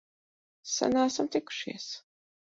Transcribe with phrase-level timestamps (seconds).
[0.75, 1.87] Sen neesam tikušies!